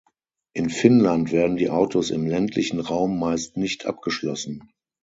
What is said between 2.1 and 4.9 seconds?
ländlichen Raum meist nicht abgeschlossen.